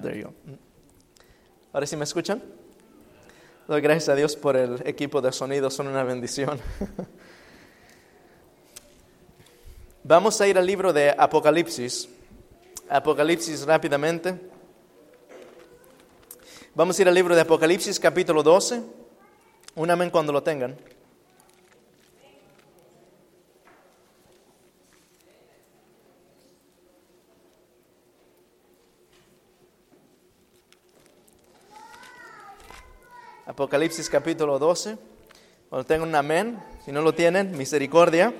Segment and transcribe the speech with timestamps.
[0.00, 0.34] There you go.
[1.72, 2.42] Ahora sí me escuchan.
[3.68, 6.60] Doy gracias a Dios por el equipo de sonido, son una bendición.
[10.04, 12.08] Vamos a ir al libro de Apocalipsis.
[12.88, 14.38] Apocalipsis rápidamente.
[16.74, 18.82] Vamos a ir al libro de Apocalipsis capítulo 12.
[19.74, 20.76] Un amén cuando lo tengan.
[33.56, 34.98] Apocalipsis capítulo 12.
[35.70, 38.34] Cuando tengan un amén, si no lo tienen, misericordia.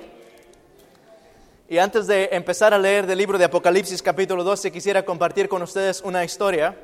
[1.67, 5.63] Y antes de empezar a leer del libro de Apocalipsis capítulo 12, quisiera compartir con
[5.63, 6.77] ustedes una historia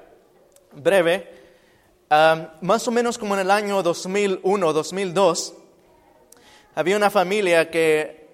[0.71, 1.29] breve.
[2.09, 5.53] Más o menos como en el año 2001, 2002,
[6.73, 8.29] había una familia que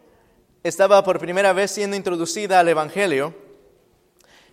[0.63, 3.33] estaba por primera vez siendo introducida al Evangelio.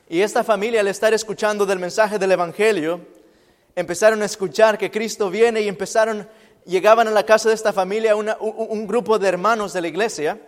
[0.09, 3.15] Y esta familia, al estar escuchando del mensaje del Evangelio,
[3.76, 6.28] empezaron a escuchar que Cristo viene y empezaron,
[6.64, 10.40] llegaban a la casa de esta familia un, un grupo de hermanos de la iglesia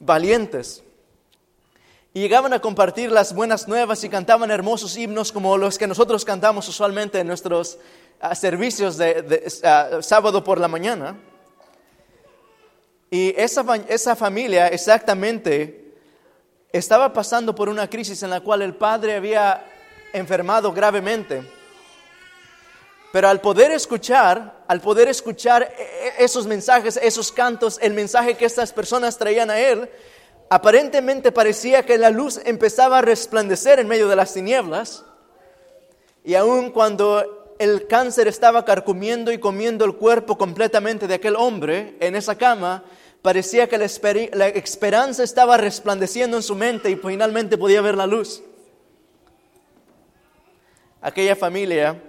[0.00, 0.82] valientes.
[2.12, 6.24] Y llegaban a compartir las buenas nuevas y cantaban hermosos himnos como los que nosotros
[6.24, 7.78] cantamos usualmente en nuestros
[8.22, 11.16] uh, servicios de, uh, sábado por la mañana.
[13.10, 15.94] Y esa, esa familia exactamente
[16.72, 19.64] estaba pasando por una crisis en la cual el padre había
[20.12, 21.55] enfermado gravemente.
[23.12, 25.72] Pero al poder escuchar, al poder escuchar
[26.18, 29.88] esos mensajes, esos cantos, el mensaje que estas personas traían a él,
[30.50, 35.04] aparentemente parecía que la luz empezaba a resplandecer en medio de las tinieblas.
[36.24, 41.96] Y aun cuando el cáncer estaba carcomiendo y comiendo el cuerpo completamente de aquel hombre
[42.00, 42.84] en esa cama,
[43.22, 43.86] parecía que la,
[44.32, 48.42] la esperanza estaba resplandeciendo en su mente y finalmente podía ver la luz.
[51.00, 52.02] Aquella familia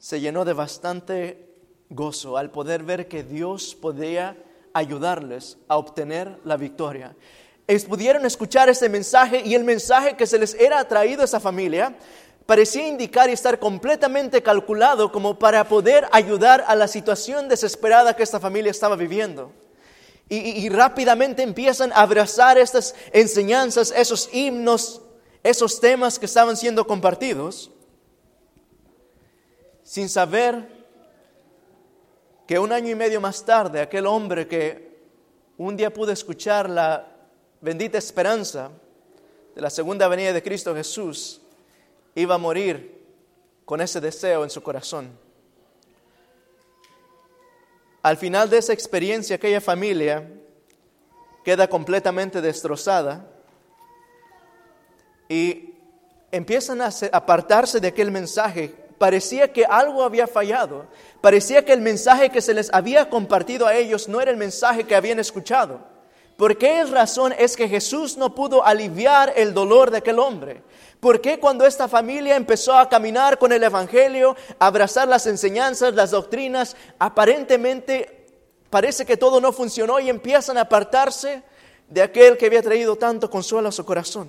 [0.00, 1.46] se llenó de bastante
[1.90, 4.36] gozo al poder ver que Dios podía
[4.72, 7.14] ayudarles a obtener la victoria.
[7.66, 11.38] Ellos pudieron escuchar ese mensaje y el mensaje que se les era traído a esa
[11.38, 11.94] familia
[12.46, 18.22] parecía indicar y estar completamente calculado como para poder ayudar a la situación desesperada que
[18.22, 19.52] esta familia estaba viviendo.
[20.30, 25.02] Y, y, y rápidamente empiezan a abrazar estas enseñanzas, esos himnos,
[25.42, 27.70] esos temas que estaban siendo compartidos,
[29.90, 30.68] sin saber
[32.46, 35.00] que un año y medio más tarde aquel hombre que
[35.58, 37.08] un día pudo escuchar la
[37.60, 38.70] bendita esperanza
[39.52, 41.40] de la segunda venida de Cristo Jesús,
[42.14, 43.02] iba a morir
[43.64, 45.10] con ese deseo en su corazón.
[48.02, 50.24] Al final de esa experiencia, aquella familia
[51.44, 53.26] queda completamente destrozada
[55.28, 55.74] y
[56.30, 58.79] empiezan a apartarse de aquel mensaje.
[59.00, 60.84] Parecía que algo había fallado.
[61.22, 64.84] Parecía que el mensaje que se les había compartido a ellos no era el mensaje
[64.84, 65.80] que habían escuchado.
[66.36, 70.62] ¿Por qué razón es que Jesús no pudo aliviar el dolor de aquel hombre?
[71.00, 75.94] ¿Por qué cuando esta familia empezó a caminar con el Evangelio, a abrazar las enseñanzas,
[75.94, 78.26] las doctrinas, aparentemente
[78.68, 81.42] parece que todo no funcionó y empiezan a apartarse
[81.88, 84.28] de aquel que había traído tanto consuelo a su corazón?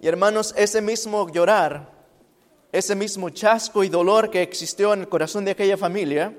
[0.00, 1.94] Y hermanos, ese mismo llorar,
[2.72, 6.34] ese mismo chasco y dolor que existió en el corazón de aquella familia,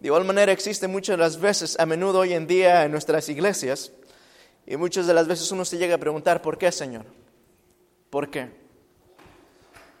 [0.00, 3.92] de igual manera existe muchas las veces, a menudo hoy en día en nuestras iglesias,
[4.66, 7.04] y muchas de las veces uno se llega a preguntar, ¿por qué, Señor?
[8.10, 8.50] ¿Por qué?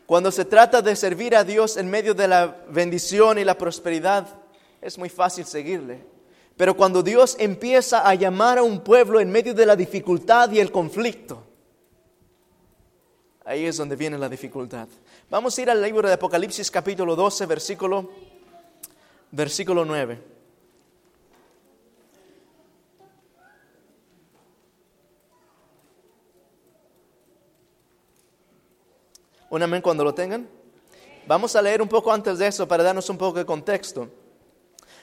[0.06, 4.26] Cuando se trata de servir a Dios en medio de la bendición y la prosperidad,
[4.80, 6.04] es muy fácil seguirle.
[6.56, 10.60] Pero cuando Dios empieza a llamar a un pueblo en medio de la dificultad y
[10.60, 11.42] el conflicto,
[13.44, 14.88] ahí es donde viene la dificultad.
[15.30, 18.10] Vamos a ir al libro de Apocalipsis capítulo 12, versículo
[19.30, 20.22] versículo 9.
[29.48, 30.46] Un amén cuando lo tengan.
[31.26, 34.10] Vamos a leer un poco antes de eso para darnos un poco de contexto.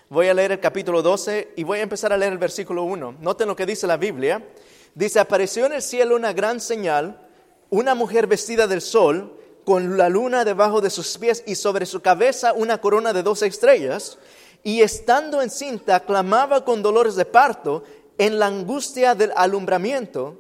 [0.07, 3.17] Voy a leer el capítulo 12 y voy a empezar a leer el versículo 1.
[3.19, 4.47] Noten lo que dice la Biblia.
[4.93, 7.27] Dice, apareció en el cielo una gran señal,
[7.71, 12.01] una mujer vestida del sol, con la luna debajo de sus pies y sobre su
[12.01, 14.17] cabeza una corona de dos estrellas,
[14.63, 17.83] y estando encinta clamaba con dolores de parto
[18.17, 20.37] en la angustia del alumbramiento.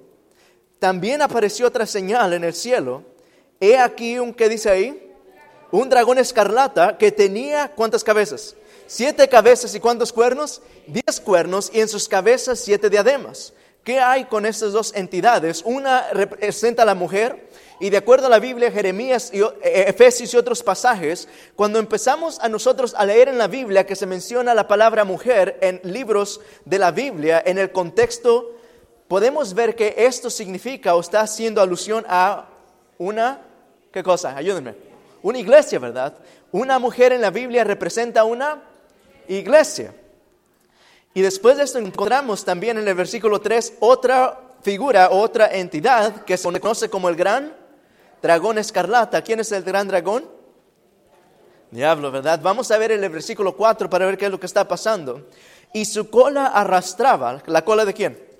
[0.79, 3.03] También apareció otra señal en el cielo.
[3.59, 5.13] He aquí un que dice ahí,
[5.71, 8.55] un dragón escarlata que tenía cuántas cabezas?
[8.87, 10.61] Siete cabezas y cuántos cuernos?
[10.85, 13.53] Diez cuernos y en sus cabezas siete diademas.
[13.83, 15.63] ¿Qué hay con estas dos entidades?
[15.65, 17.47] Una representa a la mujer
[17.81, 22.39] Y de acuerdo a la Biblia, Jeremías, y, eh, Efesios y otros pasajes, cuando empezamos
[22.39, 26.41] a nosotros a leer en la Biblia que se menciona la palabra mujer en libros
[26.63, 28.51] de la Biblia, en el contexto,
[29.07, 32.49] podemos ver que esto significa o está haciendo alusión a
[32.99, 33.41] una,
[33.91, 34.37] ¿qué cosa?
[34.37, 34.75] Ayúdenme.
[35.23, 36.13] Una iglesia, ¿verdad?
[36.51, 38.61] Una mujer en la Biblia representa una
[39.27, 39.91] iglesia.
[41.15, 46.37] Y después de esto encontramos también en el versículo 3 otra figura, otra entidad que
[46.37, 47.59] se conoce como el gran
[48.21, 49.21] dragón escarlata.
[49.21, 50.25] ¿Quién es el gran dragón?
[51.71, 52.39] Diablo, ¿verdad?
[52.41, 55.27] Vamos a ver el versículo 4 para ver qué es lo que está pasando.
[55.73, 58.31] Y su cola arrastraba, ¿la cola de quién?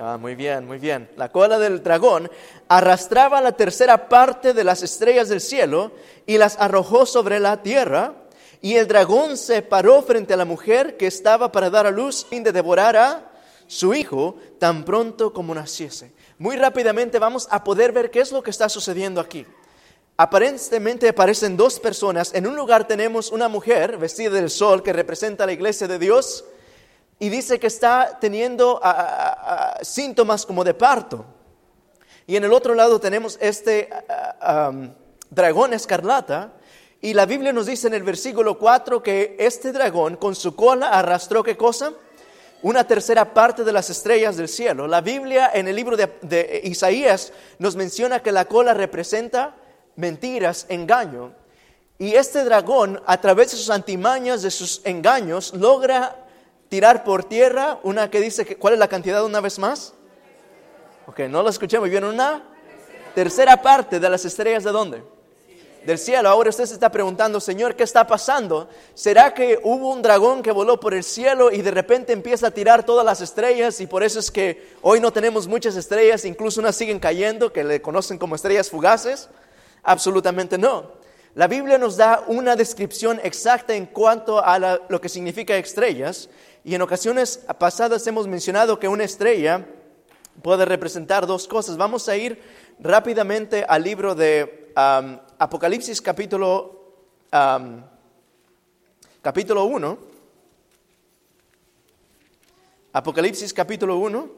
[0.00, 1.08] Ah, muy bien, muy bien.
[1.16, 2.30] La cola del dragón
[2.68, 5.92] arrastraba la tercera parte de las estrellas del cielo
[6.26, 8.14] y las arrojó sobre la tierra.
[8.60, 12.26] Y el dragón se paró frente a la mujer que estaba para dar a luz
[12.28, 13.30] fin de devorar a
[13.68, 16.12] su hijo tan pronto como naciese.
[16.40, 19.44] Muy rápidamente vamos a poder ver qué es lo que está sucediendo aquí.
[20.16, 22.32] Aparentemente aparecen dos personas.
[22.32, 26.44] En un lugar tenemos una mujer vestida del sol que representa la iglesia de Dios
[27.18, 28.80] y dice que está teniendo
[29.82, 31.24] síntomas como de parto.
[32.28, 33.90] Y en el otro lado tenemos este
[35.30, 36.52] dragón escarlata.
[37.00, 40.90] Y la Biblia nos dice en el versículo 4 que este dragón con su cola
[40.90, 41.94] arrastró qué cosa?
[42.62, 44.86] Una tercera parte de las estrellas del cielo.
[44.86, 49.54] La Biblia en el libro de, Isaías nos menciona que la cola representa
[49.96, 51.32] mentiras, engaño.
[51.98, 56.24] Y este dragón, a través de sus antimañas, de sus engaños, logra
[56.68, 59.94] tirar por tierra una que dice, que, ¿cuál es la cantidad una vez más?
[61.06, 62.42] Ok, no lo escuché muy bien, una
[63.14, 65.17] tercera parte de las estrellas de dónde?
[65.88, 66.28] Del cielo.
[66.28, 68.68] Ahora usted se está preguntando, Señor, ¿qué está pasando?
[68.92, 72.50] ¿Será que hubo un dragón que voló por el cielo y de repente empieza a
[72.50, 76.60] tirar todas las estrellas y por eso es que hoy no tenemos muchas estrellas, incluso
[76.60, 79.30] unas siguen cayendo, que le conocen como estrellas fugaces?
[79.82, 80.92] Absolutamente no.
[81.34, 84.58] La Biblia nos da una descripción exacta en cuanto a
[84.90, 86.28] lo que significa estrellas
[86.64, 89.66] y en ocasiones pasadas hemos mencionado que una estrella
[90.42, 91.78] puede representar dos cosas.
[91.78, 92.42] Vamos a ir
[92.78, 94.70] rápidamente al libro de
[95.40, 96.96] Apocalipsis capítulo,
[99.22, 99.98] capítulo 1.
[102.92, 104.30] Apocalipsis capítulo 1.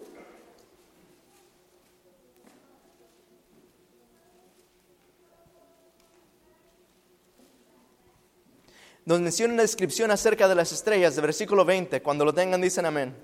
[9.07, 12.03] Nos menciona una descripción acerca de las estrellas, de versículo 20.
[12.03, 13.17] Cuando lo tengan, dicen amén.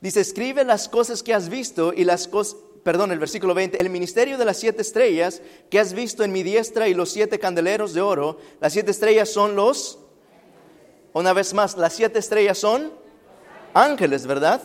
[0.00, 2.56] Dice, escribe las cosas que has visto y las cosas
[2.86, 6.44] perdón, el versículo 20, el ministerio de las siete estrellas que has visto en mi
[6.44, 9.98] diestra y los siete candeleros de oro, las siete estrellas son los,
[11.12, 12.92] una vez más, las siete estrellas son
[13.74, 14.62] ángeles, ¿verdad?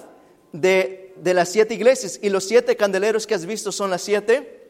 [0.52, 4.61] De, de las siete iglesias y los siete candeleros que has visto son las siete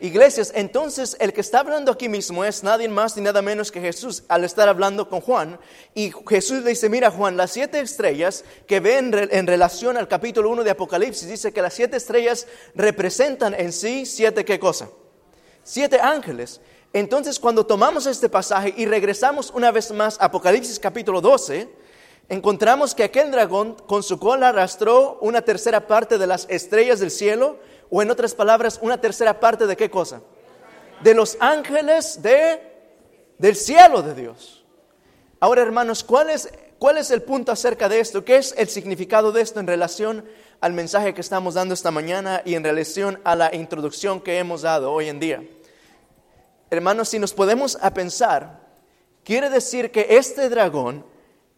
[0.00, 0.52] iglesias.
[0.54, 4.24] Entonces, el que está hablando aquí mismo es nadie más ni nada menos que Jesús
[4.28, 5.58] al estar hablando con Juan.
[5.94, 10.50] Y Jesús le dice, mira Juan, las siete estrellas que ven en relación al capítulo
[10.50, 14.88] 1 de Apocalipsis, dice que las siete estrellas representan en sí siete qué cosa?
[15.62, 16.60] Siete ángeles.
[16.92, 21.68] Entonces, cuando tomamos este pasaje y regresamos una vez más a Apocalipsis capítulo 12,
[22.28, 27.10] encontramos que aquel dragón con su cola arrastró una tercera parte de las estrellas del
[27.10, 27.58] cielo
[27.90, 30.22] o en otras palabras, una tercera parte de qué cosa?
[31.02, 32.60] De los ángeles de,
[33.38, 34.64] del cielo de Dios.
[35.40, 38.24] Ahora, hermanos, ¿cuál es, ¿cuál es el punto acerca de esto?
[38.24, 40.24] ¿Qué es el significado de esto en relación
[40.60, 44.62] al mensaje que estamos dando esta mañana y en relación a la introducción que hemos
[44.62, 45.42] dado hoy en día?
[46.70, 48.60] Hermanos, si nos podemos a pensar,
[49.24, 51.04] quiere decir que este dragón,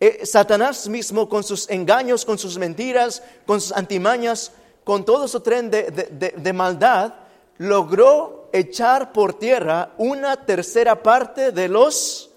[0.01, 4.53] eh, Satanás mismo con sus engaños, con sus mentiras, con sus antimañas,
[4.85, 7.15] con todo su tren de, maldad,
[7.59, 12.31] logró echar por tierra una tercera parte de los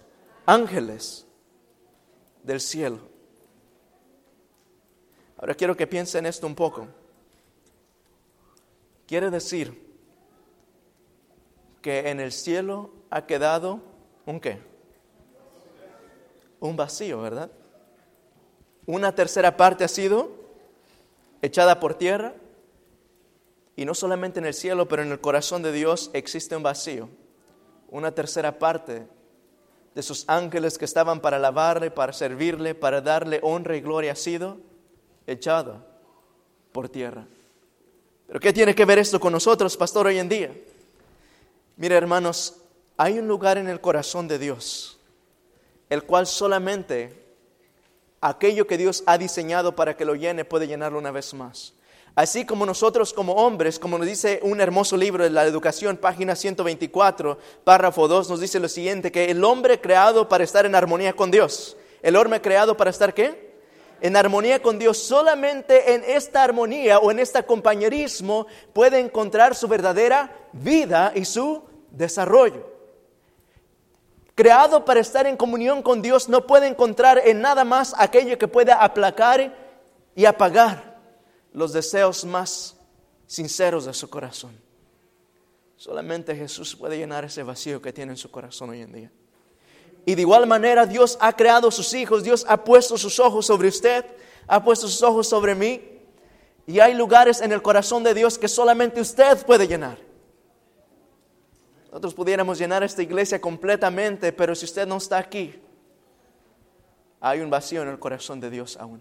[0.45, 1.25] ángeles
[2.43, 2.99] del cielo.
[5.37, 6.87] Ahora quiero que piensen esto un poco.
[9.07, 9.83] Quiere decir
[11.81, 13.81] que en el cielo ha quedado
[14.25, 14.59] un qué?
[16.59, 17.51] Un vacío, ¿verdad?
[18.87, 20.44] Una tercera parte ha sido
[21.41, 22.33] echada por tierra.
[23.75, 27.09] Y no solamente en el cielo, pero en el corazón de Dios existe un vacío.
[27.89, 29.07] Una tercera parte
[29.93, 34.15] de sus ángeles que estaban para alabarle, para servirle, para darle honra y gloria ha
[34.15, 34.57] sido
[35.25, 35.85] echada
[36.71, 37.25] por tierra.
[38.27, 40.51] Pero ¿qué tiene que ver esto con nosotros, pastor, hoy en día?
[41.77, 42.57] Mire, hermanos,
[42.97, 44.99] hay un lugar en el corazón de Dios,
[45.89, 47.24] el cual solamente
[48.27, 51.73] aquello que Dios ha diseñado para que lo llene puede llenarlo una vez más.
[52.15, 56.33] Así como nosotros como hombres, como nos dice un hermoso libro de la educación, página
[56.35, 61.13] 124, párrafo 2, nos dice lo siguiente, que el hombre creado para estar en armonía
[61.13, 61.75] con Dios.
[62.01, 63.53] ¿El hombre creado para estar qué?
[63.99, 64.97] En armonía con Dios.
[64.97, 71.63] Solamente en esta armonía o en este compañerismo puede encontrar su verdadera vida y su
[71.91, 72.74] desarrollo.
[74.35, 78.49] Creado para estar en comunión con Dios, no puede encontrar en nada más aquello que
[78.49, 79.55] pueda aplacar
[80.13, 80.99] y apagar
[81.53, 82.75] los deseos más
[83.25, 84.59] sinceros de su corazón.
[85.77, 89.11] Solamente Jesús puede llenar ese vacío que tiene en su corazón hoy en día.
[90.05, 93.69] Y de igual manera Dios ha creado sus hijos, Dios ha puesto sus ojos sobre
[93.69, 94.05] usted,
[94.47, 95.81] ha puesto sus ojos sobre mí.
[96.67, 100.04] Y hay lugares en el corazón de Dios que solamente usted puede llenar.
[101.95, 105.55] Nosotros pudiéramos llenar esta iglesia completamente, pero si usted no está aquí,
[107.21, 108.99] hay un vacío en el corazón de Dios aún.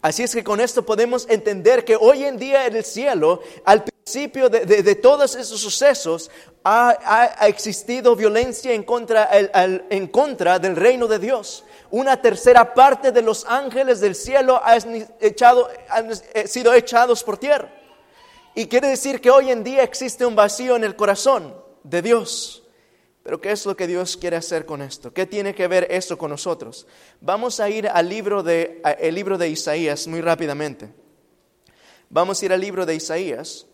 [0.00, 3.84] Así es que con esto podemos entender que hoy en día en el cielo, al
[3.84, 6.30] principio de, todos esos sucesos,
[6.64, 11.62] ha, existido violencia en contra, en contra del reino de Dios.
[11.90, 14.62] Una tercera parte de los ángeles del cielo
[15.20, 16.08] echado, han
[16.46, 17.77] sido echados por tierra.
[18.58, 22.64] Y quiere decir que hoy en día existe un vacío en el corazón de Dios.
[23.22, 25.14] Pero ¿qué es lo que Dios quiere hacer con esto?
[25.14, 26.84] ¿Qué tiene que ver esto con nosotros?
[27.20, 30.92] Vamos a ir al libro de, el libro de Isaías muy rápidamente.
[32.10, 33.64] Vamos a ir al libro de Isaías.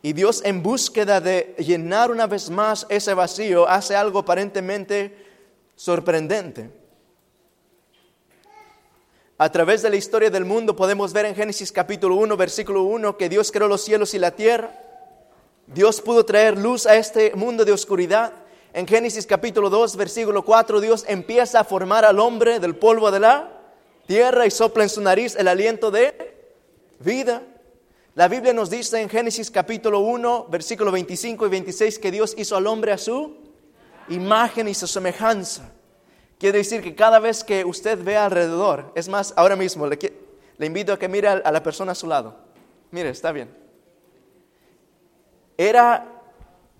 [0.00, 5.14] Y Dios en búsqueda de llenar una vez más ese vacío hace algo aparentemente
[5.74, 6.70] sorprendente.
[9.38, 13.16] A través de la historia del mundo podemos ver en Génesis capítulo 1, versículo 1,
[13.16, 14.70] que Dios creó los cielos y la tierra
[15.66, 18.32] Dios pudo traer luz a este mundo de oscuridad.
[18.72, 23.20] En Génesis capítulo 2, versículo 4, Dios empieza a formar al hombre del polvo de
[23.20, 23.50] la
[24.06, 26.36] tierra y sopla en su nariz el aliento de
[27.00, 27.42] vida.
[28.14, 32.56] La Biblia nos dice en Génesis capítulo 1, versículo 25 y 26 que Dios hizo
[32.56, 33.36] al hombre a su
[34.08, 35.72] imagen y su semejanza.
[36.38, 39.98] Quiere decir que cada vez que usted ve alrededor, es más, ahora mismo le,
[40.58, 42.36] le invito a que mire a la persona a su lado.
[42.90, 43.66] Mire, está bien
[45.56, 46.06] era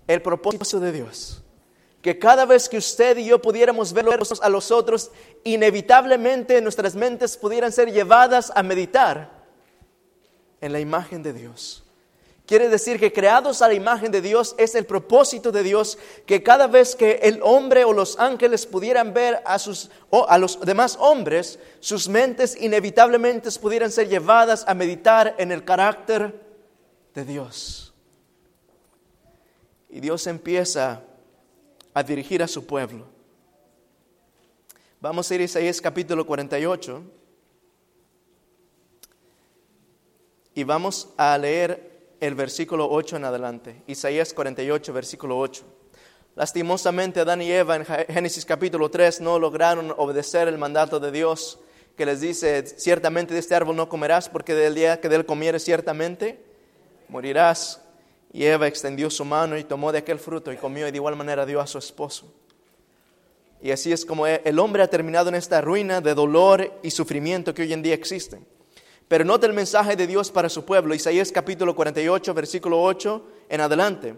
[0.07, 1.43] el propósito de Dios.
[2.01, 4.05] Que cada vez que usted y yo pudiéramos ver
[4.41, 5.11] a los otros,
[5.43, 9.31] inevitablemente nuestras mentes pudieran ser llevadas a meditar
[10.61, 11.83] en la imagen de Dios.
[12.47, 16.43] Quiere decir que creados a la imagen de Dios es el propósito de Dios que
[16.43, 20.95] cada vez que el hombre o los ángeles pudieran ver a, sus, a los demás
[21.01, 26.41] hombres, sus mentes inevitablemente pudieran ser llevadas a meditar en el carácter
[27.13, 27.93] de Dios.
[29.89, 31.01] Y Dios empieza
[31.93, 33.07] a dirigir a su pueblo.
[35.01, 37.03] Vamos a ir a Isaías capítulo 48
[40.55, 43.83] y vamos a leer el versículo 8 en adelante.
[43.87, 45.63] Isaías 48, versículo 8.
[46.35, 51.59] Lastimosamente Adán y Eva en Génesis capítulo 3 no lograron obedecer el mandato de Dios
[51.95, 55.25] que les dice, ciertamente de este árbol no comerás porque del día que de él
[55.25, 56.39] comieres ciertamente
[57.09, 57.81] morirás.
[58.31, 61.15] Y Eva extendió su mano y tomó de aquel fruto y comió y de igual
[61.15, 62.31] manera dio a su esposo.
[63.61, 67.53] Y así es como el hombre ha terminado en esta ruina de dolor y sufrimiento
[67.53, 68.45] que hoy en día existen.
[69.07, 73.61] Pero nota el mensaje de Dios para su pueblo, Isaías capítulo 48, versículo 8 en
[73.61, 74.15] adelante.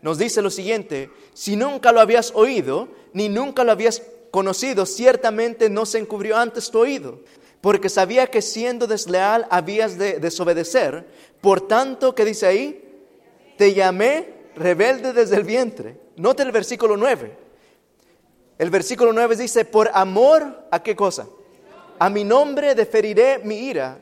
[0.00, 5.68] Nos dice lo siguiente, si nunca lo habías oído, ni nunca lo habías conocido, ciertamente
[5.68, 7.20] no se encubrió antes tu oído,
[7.60, 11.06] porque sabía que siendo desleal habías de desobedecer.
[11.40, 12.82] Por tanto, ¿qué dice ahí?
[13.56, 15.96] te llamé rebelde desde el vientre.
[16.16, 17.36] Note el versículo 9.
[18.58, 21.28] El versículo 9 dice, por amor a qué cosa?
[21.98, 24.00] A mi nombre deferiré mi ira,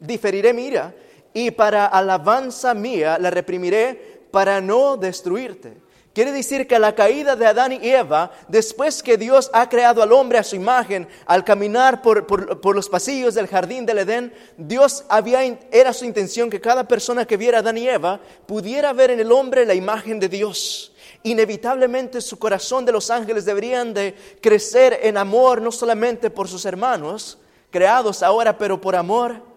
[0.00, 0.94] diferiré mi ira,
[1.32, 5.76] y para alabanza mía la reprimiré para no destruirte.
[6.12, 10.12] Quiere decir que la caída de Adán y Eva, después que Dios ha creado al
[10.12, 15.44] hombre a su imagen, al caminar por, los pasillos del jardín del Edén, Dios había,
[15.70, 19.20] era su intención que cada persona que viera a Adán y Eva pudiera ver en
[19.20, 20.92] el hombre la imagen de Dios.
[21.22, 26.64] Inevitablemente su corazón de los ángeles deberían de crecer en amor, no solamente por sus
[26.64, 27.38] hermanos,
[27.70, 29.49] creados ahora, pero por amor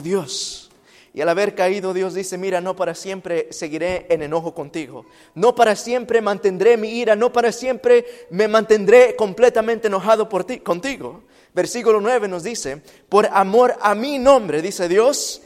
[0.00, 0.70] Dios.
[1.14, 5.04] Y al haber caído, Dios dice, mira, no para siempre seguiré en enojo contigo.
[5.34, 10.60] No para siempre mantendré mi ira, no para siempre me mantendré completamente enojado por ti,
[10.60, 11.24] contigo.
[11.54, 12.80] Versículo 9 nos dice,
[13.10, 15.42] por amor a mi nombre, dice Dios,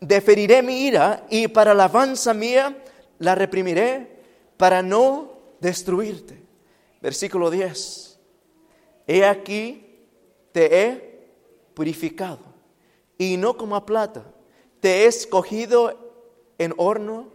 [0.00, 2.76] deferiré mi ira y para alabanza mía
[3.20, 4.08] la reprimiré
[4.56, 6.42] para no destruirte.
[7.00, 8.18] Versículo 10,
[9.06, 9.86] he aquí
[10.50, 11.22] te he
[11.72, 12.51] purificado
[13.22, 14.24] y no como a plata.
[14.80, 15.96] Te he escogido
[16.58, 17.28] en horno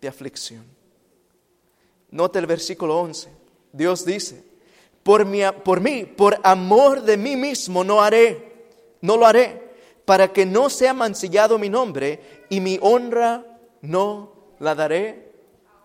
[0.00, 0.64] de aflicción.
[2.10, 3.28] Nota el versículo 11.
[3.72, 4.44] Dios dice,
[5.02, 8.68] por, mi, por mí, por amor de mí mismo no haré,
[9.00, 9.70] no lo haré,
[10.04, 13.44] para que no sea mancillado mi nombre y mi honra
[13.80, 15.32] no la daré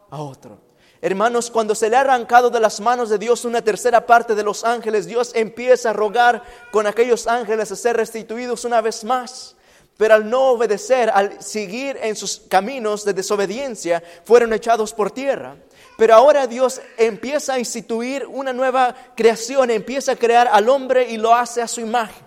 [0.10, 0.65] a otro.
[1.06, 4.42] Hermanos, cuando se le ha arrancado de las manos de Dios una tercera parte de
[4.42, 9.56] los ángeles, Dios empieza a rogar con aquellos ángeles a ser restituidos una vez más.
[9.98, 15.58] Pero al no obedecer, al seguir en sus caminos de desobediencia, fueron echados por tierra.
[15.96, 21.18] Pero ahora Dios empieza a instituir una nueva creación, empieza a crear al hombre y
[21.18, 22.26] lo hace a su imagen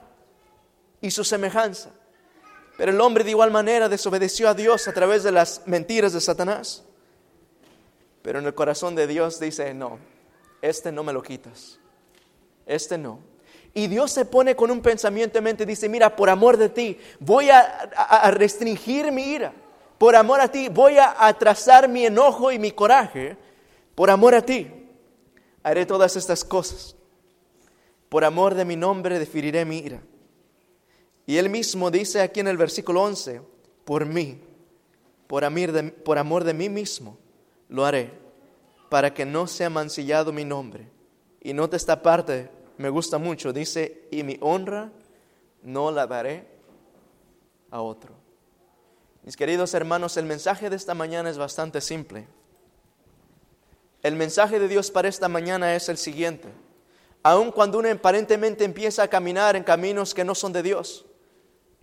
[1.00, 1.90] y su semejanza.
[2.76, 6.20] Pero el hombre de igual manera desobedeció a Dios a través de las mentiras de
[6.20, 6.84] Satanás.
[8.28, 9.98] Pero en el corazón de Dios dice, no,
[10.60, 11.78] este no me lo quitas,
[12.66, 13.20] este no.
[13.72, 16.98] Y Dios se pone con un pensamiento en mente dice, mira, por amor de ti,
[17.20, 17.88] voy a,
[18.32, 19.54] restringir mi ira.
[19.96, 23.38] Por amor a ti, voy a atrasar mi enojo y mi coraje.
[23.94, 24.70] Por amor a ti,
[25.62, 26.96] haré todas estas cosas.
[28.10, 30.02] Por amor de mi nombre, definiré mi ira.
[31.24, 33.40] Y él mismo dice aquí en el versículo 11,
[33.86, 34.38] por mí,
[35.26, 37.16] por amor de mí mismo,
[37.68, 38.12] lo haré
[38.88, 40.88] para que no sea mancillado mi nombre.
[41.40, 44.90] Y nota esta parte, me gusta mucho, dice, y mi honra
[45.62, 46.46] no la daré
[47.70, 48.14] a otro.
[49.22, 52.26] Mis queridos hermanos, el mensaje de esta mañana es bastante simple.
[54.02, 56.48] El mensaje de Dios para esta mañana es el siguiente.
[57.22, 61.04] Aun cuando uno aparentemente empieza a caminar en caminos que no son de Dios,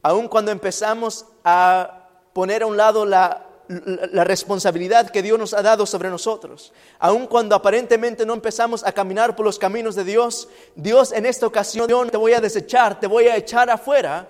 [0.02, 5.62] aun cuando empezamos a poner a un lado la la responsabilidad que Dios nos ha
[5.62, 6.74] dado sobre nosotros.
[7.00, 11.48] Aun cuando aparentemente no empezamos a caminar por los caminos de Dios, Dios en esta
[11.48, 14.28] ocasión te voy a desechar, te voy a echar afuera.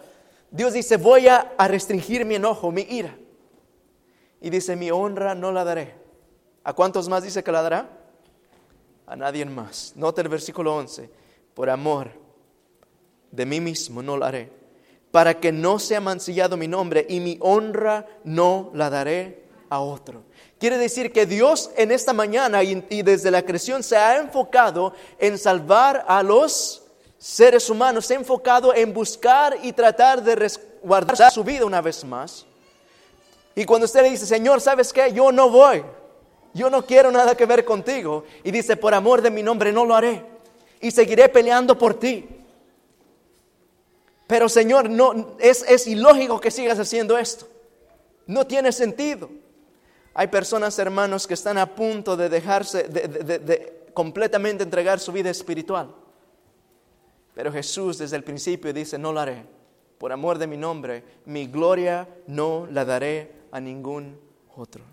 [0.52, 3.18] Dios dice, voy a, restringir mi enojo, mi ira.
[4.42, 5.96] Y dice, mi honra no la daré.
[6.64, 7.90] ¿A cuántos más dice que la dará?
[9.08, 9.94] A nadie más.
[9.96, 11.10] Nota el versículo 11.
[11.54, 12.12] Por amor
[13.32, 14.65] de mí mismo no la haré
[15.16, 20.24] para que no sea mancillado mi nombre y mi honra no la daré a otro.
[20.60, 25.38] Quiere decir que Dios en esta mañana y, desde la creación se ha enfocado en
[25.38, 26.84] salvar a los
[27.18, 32.04] seres humanos, se ha enfocado en buscar y tratar de resguardar su vida una vez
[32.04, 32.46] más.
[33.56, 35.14] Y cuando usted le dice, Señor, ¿sabes qué?
[35.14, 35.82] Yo no voy,
[36.54, 38.26] yo no quiero nada que ver contigo.
[38.44, 40.26] Y dice, por amor de mi nombre no lo haré.
[40.82, 42.28] Y seguiré peleando por ti.
[44.28, 47.48] Pero Señor, no, es, ilógico que sigas haciendo esto.
[48.26, 49.30] No tiene sentido.
[50.14, 55.94] Hay personas, hermanos, que están a punto de dejarse, de, completamente entregar su vida espiritual.
[57.36, 59.46] Pero Jesús desde el principio dice, no lo haré.
[59.98, 64.20] Por amor de mi nombre, mi gloria no la daré a ningún
[64.56, 64.84] otro.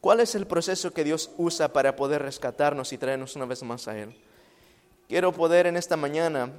[0.00, 3.88] ¿Cuál es el proceso que Dios usa para poder rescatarnos y traernos una vez más
[3.88, 4.14] a Él?
[5.08, 6.52] Quiero poder en esta mañana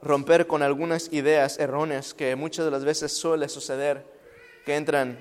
[0.00, 4.04] romper con algunas ideas erróneas que muchas de las veces suele suceder,
[4.64, 5.18] que entran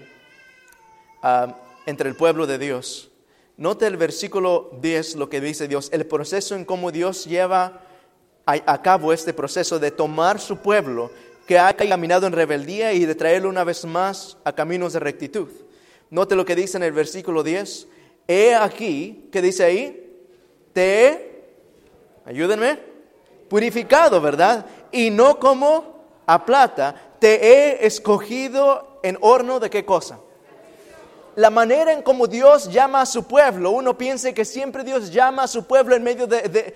[1.23, 3.11] ah, entre el pueblo de Dios.
[3.57, 7.81] Note el versículo 10 lo que dice Dios, el proceso en cómo Dios lleva
[8.45, 11.11] a, cabo este proceso de tomar su pueblo
[11.45, 15.49] que ha caminado en rebeldía y de traerlo una vez más a caminos de rectitud.
[16.09, 17.87] Note lo que dice en el versículo 10.
[18.27, 20.13] He aquí, ¿qué dice ahí?
[20.71, 21.43] Te,
[22.25, 22.79] ayúdenme,
[23.49, 24.65] purificado, ¿verdad?
[24.91, 30.19] Y no como a plata, te he escogido en horno de qué cosa.
[31.35, 35.43] La manera en cómo Dios llama a su pueblo, uno piensa que siempre Dios llama
[35.43, 36.73] a su pueblo en medio de,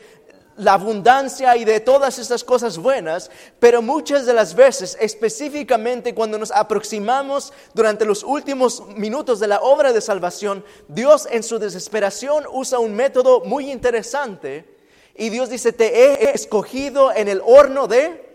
[0.58, 6.38] la abundancia y de todas estas cosas buenas, pero muchas de las veces, específicamente cuando
[6.38, 12.44] nos aproximamos durante los últimos minutos de la obra de salvación, Dios en su desesperación
[12.52, 14.71] usa un método muy interesante
[15.16, 18.30] y Dios dice, te he escogido en el horno de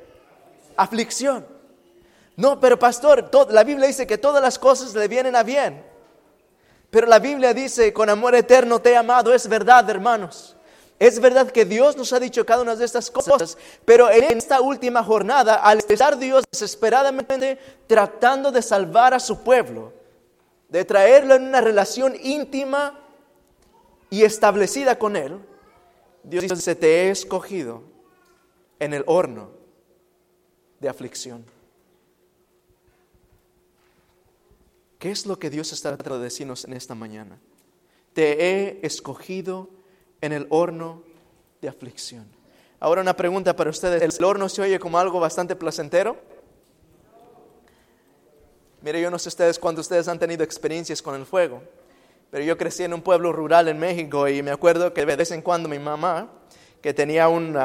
[0.77, 1.47] aflicción.
[2.37, 5.83] No, pero pastor, la Biblia dice que todas las cosas le vienen a bien.
[6.91, 9.33] Pero la Biblia dice, con amor eterno te he amado.
[9.33, 10.57] Es verdad, hermanos.
[10.99, 14.63] Es verdad que Dios nos ha dicho cada una de estas cosas, pero en esta
[14.63, 19.93] última jornada, al estar Dios desesperadamente tratando de salvar a su pueblo,
[20.71, 22.99] de traerlo en una relación íntima
[24.09, 25.39] y establecida con Él,
[26.27, 27.83] Dios dice, te he escogido
[28.81, 29.51] en el horno
[30.81, 31.45] de aflicción.
[34.99, 37.39] ¿Qué es lo que Dios está tratando de decirnos en esta mañana?
[38.13, 39.71] Te he escogido
[40.21, 41.05] en el horno
[41.61, 42.27] de aflicción.
[42.81, 44.03] Ahora una pregunta para ustedes.
[44.03, 46.17] ¿El horno se oye como algo bastante placentero?
[48.83, 51.63] Mire, yo no sé ustedes cuando ustedes han tenido experiencias con el fuego,
[52.37, 55.31] pero yo crecí en un pueblo rural en México y me acuerdo que de vez
[55.31, 56.29] en cuando mi mamá,
[56.83, 57.59] que tenía un,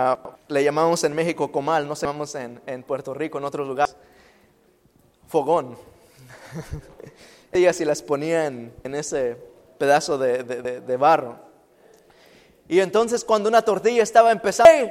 [0.47, 3.97] le llamamos en México comal, no se llamamos en, en Puerto Rico, en otros lugares,
[5.27, 5.77] fogón.
[7.51, 9.35] Ella sí las ponía en, ese
[9.77, 11.35] pedazo de, de, barro.
[12.69, 14.89] Y entonces cuando una tortilla estaba empezando,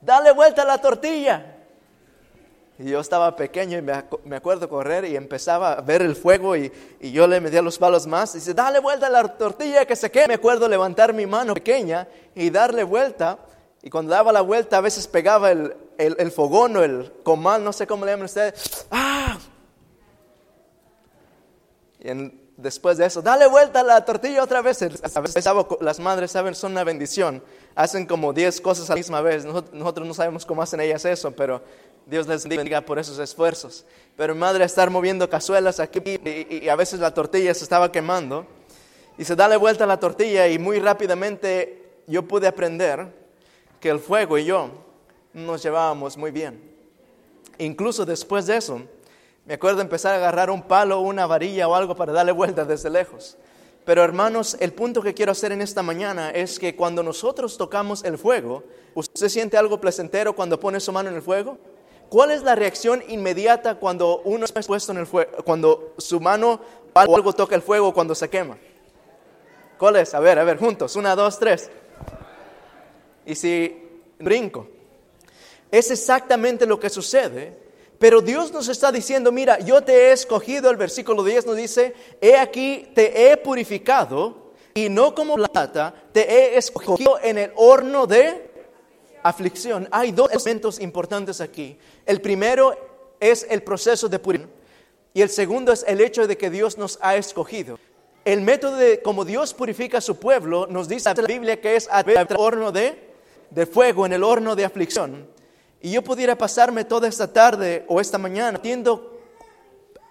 [0.00, 1.51] dale vuelta a la tortilla.
[2.82, 6.72] Y yo estaba pequeño y me, acuerdo correr y empezaba a ver el fuego y,
[7.00, 8.34] yo le metía los palos más.
[8.34, 10.28] Y dice, dale vuelta a la tortilla que se queme.
[10.28, 13.38] Me acuerdo levantar mi mano pequeña y darle vuelta.
[13.82, 17.72] Y cuando daba la vuelta a veces pegaba el, el, fogón o el comal, no
[17.72, 18.86] sé cómo le llaman ustedes.
[18.90, 19.38] ¡Ah!
[22.00, 24.82] Y después de eso, dale vuelta a la tortilla otra vez.
[24.82, 25.44] A veces
[25.80, 27.44] las madres saben, son una bendición.
[27.76, 29.44] Hacen como 10 cosas a la misma vez.
[29.44, 31.62] Nosotros no sabemos cómo hacen ellas eso, pero
[32.06, 33.84] Dios les bendiga por esos esfuerzos.
[34.16, 38.46] Pero madre estar moviendo cazuelas aquí y, a veces la tortilla se estaba quemando.
[39.18, 43.06] Y se dale vuelta a la tortilla y muy rápidamente yo pude aprender
[43.80, 44.70] que el fuego y yo
[45.32, 46.60] nos llevábamos muy bien.
[47.58, 48.80] Incluso después de eso,
[49.44, 52.90] me acuerdo empezar a agarrar un palo, una varilla o algo para darle vuelta desde
[52.90, 53.36] lejos.
[53.84, 58.04] Pero hermanos, el punto que quiero hacer en esta mañana es que cuando nosotros tocamos
[58.04, 58.62] el fuego,
[58.94, 61.58] ¿usted siente algo placentero cuando pone su mano en el fuego?
[62.12, 66.60] ¿Cuál es la reacción inmediata cuando uno está puesto en el fuego, cuando su mano
[66.92, 68.58] o algo toca el fuego cuando se quema?
[69.78, 70.12] ¿Cuál es?
[70.12, 70.94] A ver, a ver, juntos.
[70.94, 71.70] Una, dos, tres.
[73.24, 74.68] Y si brinco.
[75.70, 77.56] Es exactamente lo que sucede.
[77.98, 81.94] Pero Dios nos está diciendo, mira, yo te he escogido, el versículo 10 nos dice,
[82.20, 88.06] he aquí, te he purificado y no como plata, te he escogido en el horno
[88.06, 88.51] de
[89.22, 89.88] aflicción.
[89.90, 91.78] Hay dos elementos importantes aquí.
[92.06, 92.76] El primero
[93.20, 94.62] es el proceso de purificación
[95.14, 97.78] y el segundo es el hecho de que Dios nos ha escogido.
[98.24, 101.88] El método de cómo Dios purifica a su pueblo nos dice la Biblia que es
[101.90, 103.12] a través del horno de,
[103.50, 105.26] de fuego, en el horno de aflicción.
[105.80, 109.20] Y yo pudiera pasarme toda esta tarde o esta mañana viendo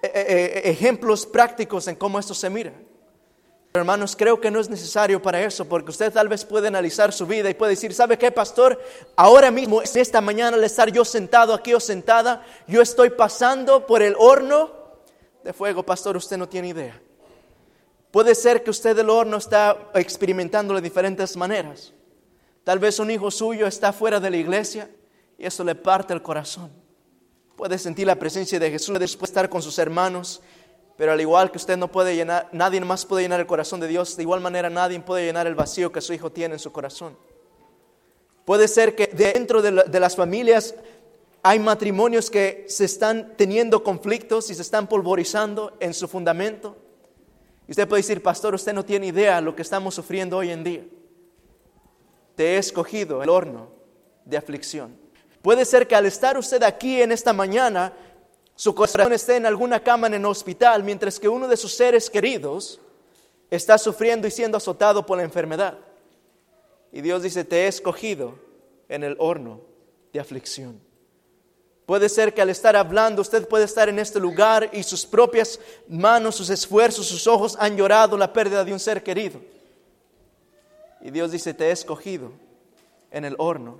[0.03, 2.73] eh, eh, eh, ejemplos prácticos en cómo esto se mira.
[3.73, 7.25] Hermanos, creo que no es necesario para eso, porque usted tal vez puede analizar su
[7.25, 8.81] vida y puede decir, ¿sabe qué, pastor?
[9.15, 14.01] Ahora mismo, esta mañana, al estar yo sentado aquí o sentada, yo estoy pasando por
[14.01, 14.71] el horno
[15.43, 17.01] de fuego, pastor, usted no tiene idea.
[18.11, 21.93] Puede ser que usted el horno está experimentando de diferentes maneras.
[22.65, 24.89] Tal vez un hijo suyo está fuera de la iglesia
[25.37, 26.69] y eso le parte el corazón.
[27.55, 30.41] Puede sentir la presencia de Jesús después de estar con sus hermanos
[31.01, 33.87] pero al igual que usted no puede llenar, nadie más puede llenar el corazón de
[33.87, 36.71] Dios, de igual manera nadie puede llenar el vacío que su hijo tiene en su
[36.71, 37.17] corazón.
[38.45, 40.75] Puede ser que dentro de, de las familias
[41.41, 46.77] hay matrimonios que se están teniendo conflictos y se están polvorizando en su fundamento.
[47.67, 50.51] Y usted puede decir, pastor, usted no tiene idea de lo que estamos sufriendo hoy
[50.51, 50.83] en día.
[52.35, 53.69] Te he escogido el horno
[54.23, 54.95] de aflicción.
[55.41, 57.91] Puede ser que al estar usted aquí en esta mañana,
[58.61, 62.11] su corazón esté en alguna cama en el hospital, mientras que uno de sus seres
[62.11, 62.79] queridos
[63.49, 65.79] está sufriendo y siendo azotado por la enfermedad.
[66.91, 68.35] Y Dios dice, te he escogido
[68.87, 69.61] en el horno
[70.13, 70.79] de aflicción.
[71.87, 75.59] Puede ser que al estar hablando usted puede estar en este lugar y sus propias
[75.87, 79.41] manos, sus esfuerzos, sus ojos han llorado la pérdida de un ser querido.
[81.01, 82.31] Y Dios dice, te he escogido
[83.09, 83.79] en el horno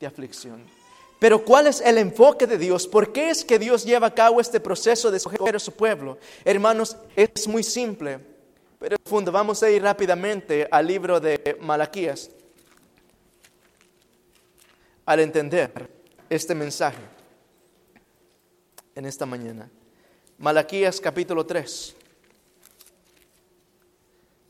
[0.00, 0.81] de aflicción.
[1.22, 2.88] Pero ¿cuál es el enfoque de Dios?
[2.88, 6.18] ¿Por qué es que Dios lleva a cabo este proceso de escoger a su pueblo?
[6.44, 8.18] Hermanos, es muy simple,
[8.80, 8.96] pero.
[9.30, 12.28] Vamos a ir rápidamente al libro de Malaquías
[15.06, 15.88] al entender
[16.28, 17.02] este mensaje
[18.96, 19.70] en esta mañana.
[20.38, 21.94] Malaquías capítulo 3.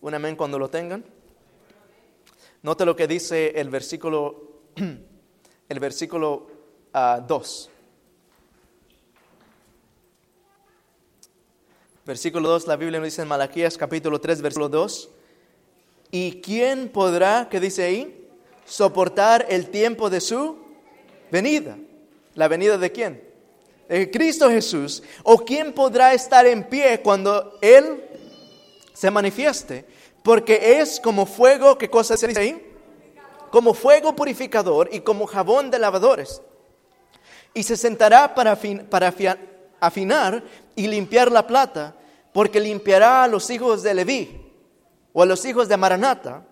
[0.00, 1.04] Un amén cuando lo tengan.
[2.62, 4.62] Note lo que dice el versículo,
[5.68, 6.51] el versículo
[6.92, 7.70] 2.
[12.04, 15.08] Versículo 2, la Biblia nos dice en Malaquías capítulo 3, versículo 2.
[16.10, 18.28] ¿Y quién podrá, que dice ahí,
[18.66, 20.58] soportar el tiempo de su
[21.30, 21.78] venida?
[22.34, 23.22] ¿La venida de quién?
[23.88, 25.02] De Cristo Jesús.
[25.22, 28.04] ¿O quién podrá estar en pie cuando Él
[28.92, 29.86] se manifieste?
[30.22, 32.72] Porque es como fuego, ¿qué cosa se dice ahí?
[33.50, 36.42] Como fuego purificador y como jabón de lavadores
[37.54, 38.56] y se sentará para,
[38.88, 39.14] para
[39.80, 40.42] afinar
[40.74, 41.94] y limpiar la plata,
[42.32, 44.40] porque limpiará a los hijos de Leví
[45.12, 46.44] o a los hijos de Maranata,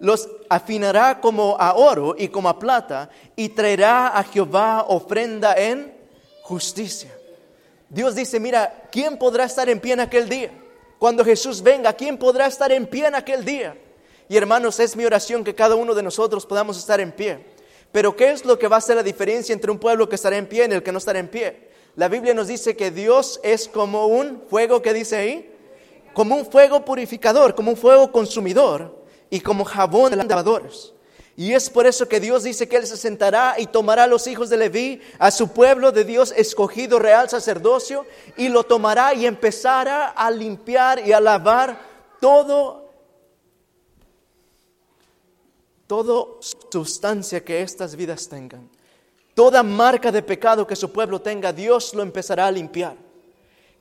[0.00, 5.92] los afinará como a oro y como a plata, y traerá a Jehová ofrenda en
[6.42, 7.14] justicia.
[7.88, 10.50] Dios dice, mira, ¿quién podrá estar en pie en aquel día?
[10.98, 13.76] Cuando Jesús venga, ¿quién podrá estar en pie en aquel día?
[14.28, 17.57] Y hermanos, es mi oración que cada uno de nosotros podamos estar en pie.
[17.92, 20.36] Pero ¿qué es lo que va a hacer la diferencia entre un pueblo que estará
[20.36, 21.68] en pie y el que no estará en pie?
[21.96, 25.50] La Biblia nos dice que Dios es como un fuego que dice ahí,
[26.12, 30.92] como un fuego purificador, como un fuego consumidor y como jabón de lavadores.
[31.36, 34.26] Y es por eso que Dios dice que Él se sentará y tomará a los
[34.26, 39.24] hijos de Leví, a su pueblo de Dios escogido, real sacerdocio, y lo tomará y
[39.24, 41.78] empezará a limpiar y a lavar
[42.20, 42.87] todo,
[45.88, 46.26] toda
[46.70, 48.68] sustancia que estas vidas tengan.
[49.34, 52.96] Toda marca de pecado que su pueblo tenga, Dios lo empezará a limpiar.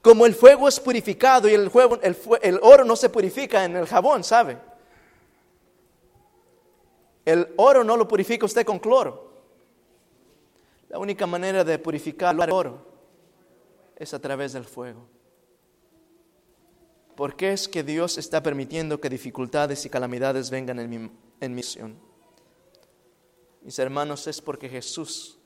[0.01, 1.69] Como el fuego es purificado y el,
[2.01, 4.57] el, el oro no se purifica en el jabón, ¿sabe?
[7.25, 9.27] El oro no lo purifica usted con cloro.
[10.87, 12.85] La única manera de purificar el oro
[13.97, 15.05] es a través del fuego.
[17.15, 21.55] ¿Por qué es que Dios está permitiendo que dificultades y calamidades vengan en mi, en
[21.55, 21.99] misión?
[23.61, 25.37] Mis hermanos, es porque Jesús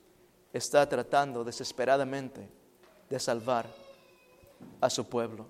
[0.53, 2.49] está tratando desesperadamente
[3.09, 3.67] de salvar
[4.79, 5.49] a su pueblo.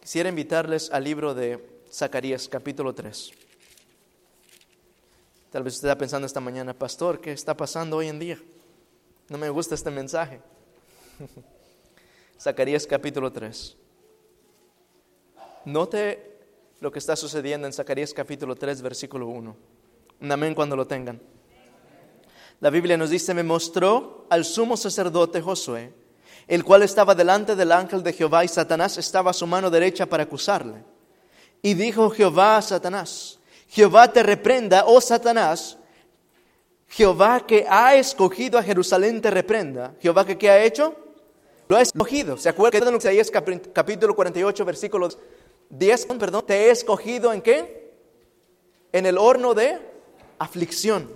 [0.00, 3.32] Quisiera invitarles al libro de Zacarías capítulo 3.
[5.50, 8.40] Tal vez usted está pensando esta mañana, pastor, ¿qué está pasando hoy en día?
[9.28, 10.40] No me gusta este mensaje.
[12.40, 13.76] Zacarías capítulo 3.
[15.64, 16.35] Note
[16.80, 19.56] lo que está sucediendo en Zacarías capítulo 3, versículo 1.
[20.20, 21.20] Un amén cuando lo tengan.
[22.60, 25.92] La Biblia nos dice, me mostró al sumo sacerdote Josué,
[26.46, 30.06] el cual estaba delante del ángel de Jehová y Satanás estaba a su mano derecha
[30.06, 30.84] para acusarle.
[31.62, 35.78] Y dijo Jehová a Satanás, Jehová te reprenda, oh Satanás,
[36.88, 39.94] Jehová que ha escogido a Jerusalén te reprenda.
[40.00, 40.94] Jehová que qué ha hecho?
[41.68, 42.36] Lo ha escogido.
[42.36, 45.08] ¿Se acuerdan de capítulo 48, versículo
[45.70, 46.06] 10?
[46.18, 47.92] Perdón, te he escogido en qué?
[48.92, 49.78] En el horno de
[50.38, 51.10] aflicción.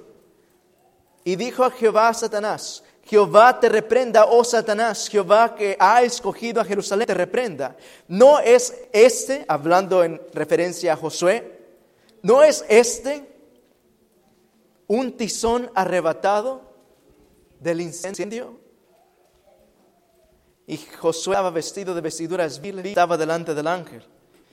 [1.24, 6.60] Y dijo a Jehová a Satanás, Jehová te reprenda, oh Satanás, Jehová que ha escogido
[6.60, 7.76] a Jerusalén te reprenda.
[8.06, 11.58] No es este, hablando en referencia a Josué,
[12.22, 13.28] no es este
[14.86, 16.62] un tizón arrebatado
[17.58, 18.58] del incendio.
[20.66, 24.04] Y Josué estaba vestido de vestiduras viles, estaba delante del ángel.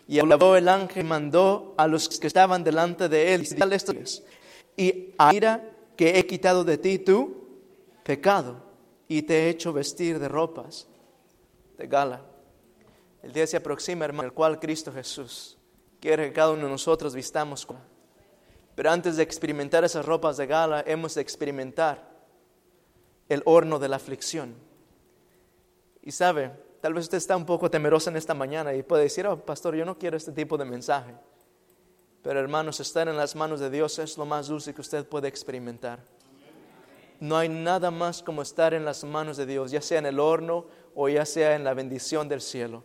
[0.08, 3.48] Y habló el ángel y mandó a los que estaban delante de él,
[4.78, 7.48] y a ira que he quitado de ti tú,
[8.04, 8.64] pecado
[9.08, 10.88] y te he hecho vestir de ropas
[11.78, 12.22] de gala.
[13.24, 15.58] El día se aproxima, hermano, el cual Cristo Jesús
[16.00, 17.80] quiere que cada uno de nosotros vistamos con.
[18.76, 22.08] Pero antes de experimentar esas ropas de gala, hemos de experimentar
[23.28, 24.54] el horno de la aflicción.
[26.04, 29.26] Y sabe, tal vez usted está un poco temeroso en esta mañana y puede decir,
[29.28, 31.14] oh, pastor, yo no quiero este tipo de mensaje.
[32.22, 35.28] Pero hermanos, estar en las manos de Dios es lo más dulce que usted puede
[35.28, 36.00] experimentar
[37.20, 40.20] no hay nada más como estar en las manos de Dios, ya sea en el
[40.20, 42.84] horno o ya sea en la bendición del cielo.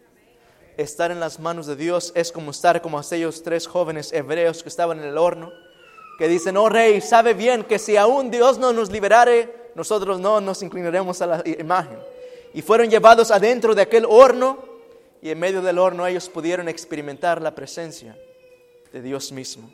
[0.77, 4.71] Estar en las manos de Dios es como estar como aquellos tres jóvenes hebreos que
[4.71, 5.53] estaban en el horno,
[6.19, 10.41] que dicen, oh rey, sabe bien que si aún Dios no nos liberare, nosotros no
[10.41, 11.99] nos inclinaremos a la imagen.
[12.55, 14.73] Y fueron llevados adentro de aquel horno
[15.23, 18.19] y en medio del horno ellos pudieron experimentar la presencia
[18.93, 19.71] de Dios mismo.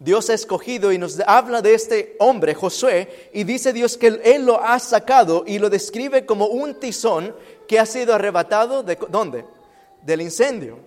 [0.00, 4.46] Dios ha escogido y nos habla de este hombre, Josué, y dice Dios que él
[4.46, 7.34] lo ha sacado y lo describe como un tizón
[7.68, 9.44] que ha sido arrebatado de dónde?
[10.02, 10.78] Del incendio.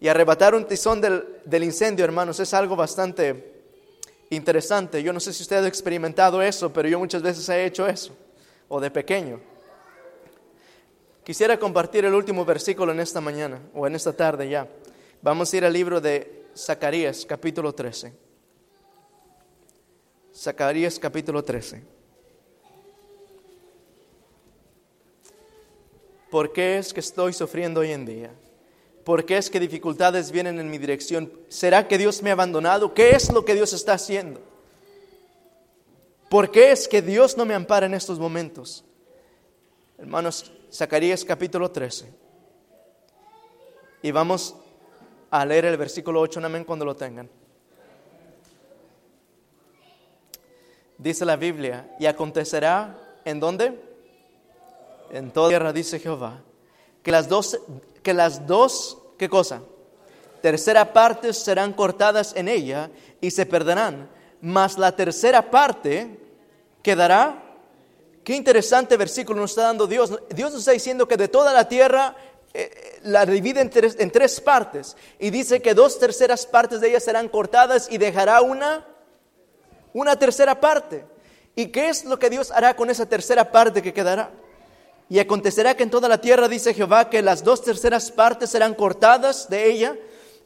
[0.00, 3.54] Y arrebatar un tizón del, del incendio, hermanos, es algo bastante
[4.30, 5.02] interesante.
[5.02, 8.14] Yo no sé si usted ha experimentado eso, pero yo muchas veces he hecho eso,
[8.68, 9.40] o de pequeño.
[11.26, 14.68] Quisiera compartir el último versículo en esta mañana, o en esta tarde ya.
[15.20, 18.12] Vamos a ir al libro de Zacarías capítulo 13.
[20.32, 21.82] Zacarías capítulo 13.
[26.30, 28.30] ¿Por qué es que estoy sufriendo hoy en día?
[29.02, 31.32] ¿Por qué es que dificultades vienen en mi dirección?
[31.48, 32.94] ¿Será que Dios me ha abandonado?
[32.94, 34.40] ¿Qué es lo que Dios está haciendo?
[36.28, 38.84] ¿Por qué es que Dios no me ampara en estos momentos?
[39.98, 42.12] Hermanos, Zacarías capítulo 13.
[44.02, 44.54] Y vamos
[45.30, 47.28] a leer el versículo 8, amén, cuando lo tengan.
[50.98, 53.80] Dice la Biblia, y acontecerá, ¿en dónde?
[55.10, 56.40] En toda tierra, dice Jehová,
[57.02, 57.60] que las dos,
[58.02, 59.62] que las dos, ¿qué cosa?
[60.40, 64.08] Tercera parte serán cortadas en ella y se perderán,
[64.40, 66.18] mas la tercera parte
[66.82, 67.45] quedará
[68.26, 70.12] Qué interesante versículo nos está dando Dios.
[70.30, 72.16] Dios nos está diciendo que de toda la tierra
[72.52, 76.88] eh, la divide en tres, en tres partes y dice que dos terceras partes de
[76.88, 78.84] ellas serán cortadas y dejará una,
[79.92, 81.04] una tercera parte.
[81.54, 84.32] ¿Y qué es lo que Dios hará con esa tercera parte que quedará?
[85.08, 88.74] Y acontecerá que en toda la tierra, dice Jehová, que las dos terceras partes serán
[88.74, 89.96] cortadas de ella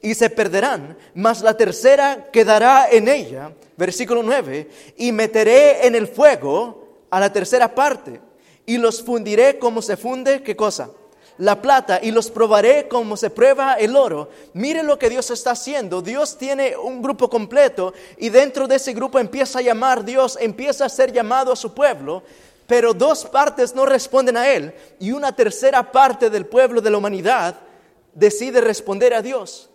[0.03, 3.53] y se perderán, mas la tercera quedará en ella.
[3.79, 6.80] Versículo 9, y meteré en el fuego
[7.11, 8.21] a la tercera parte
[8.67, 10.91] y los fundiré como se funde, ¿qué cosa?
[11.39, 14.29] La plata y los probaré como se prueba el oro.
[14.53, 16.03] Mire lo que Dios está haciendo.
[16.03, 20.85] Dios tiene un grupo completo y dentro de ese grupo empieza a llamar Dios, empieza
[20.85, 22.23] a ser llamado a su pueblo
[22.71, 26.99] pero dos partes no responden a Él y una tercera parte del pueblo de la
[26.99, 27.57] humanidad
[28.15, 29.71] decide responder a Dios.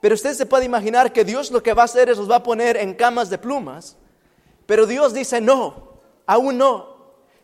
[0.00, 2.36] Pero usted se puede imaginar que Dios lo que va a hacer es los va
[2.36, 3.98] a poner en camas de plumas,
[4.64, 5.87] pero Dios dice no,
[6.28, 6.98] aún no.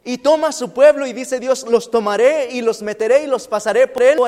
[0.05, 3.89] Y toma su pueblo y dice Dios, los tomaré y los meteré y los pasaré
[3.89, 4.19] por el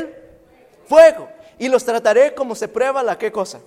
[0.87, 3.61] fuego y los trataré como se prueba la qué cosa.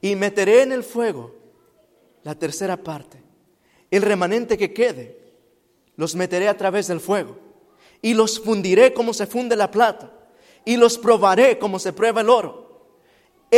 [0.00, 1.34] Y meteré en el fuego
[2.22, 3.22] la tercera parte,
[3.90, 5.20] el remanente que quede,
[5.96, 7.36] los meteré a través del fuego
[8.00, 10.10] y los fundiré como se funde la plata
[10.64, 12.65] y los probaré como se prueba el oro.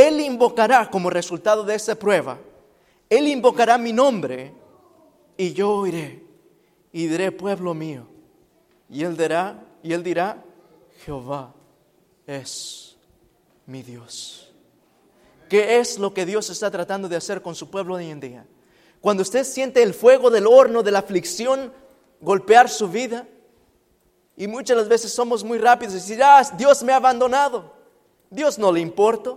[0.06, 2.38] Él invocará como resultado de esa prueba,
[3.08, 4.52] Él invocará mi nombre
[5.36, 6.22] y yo oiré
[6.92, 8.06] y diré pueblo mío.
[8.90, 10.42] Y Él dirá, y Él dirá,
[11.04, 11.52] Jehová
[12.26, 12.96] es
[13.66, 14.52] mi Dios.
[15.48, 18.46] ¿Qué es lo que Dios está tratando de hacer con su pueblo hoy en día?
[19.00, 21.72] Cuando usted siente el fuego del horno de la aflicción
[22.20, 23.26] golpear su vida,
[24.36, 27.72] y muchas las veces somos muy rápidos y decir, ah, Dios me ha abandonado,
[28.30, 29.34] Dios no le importa,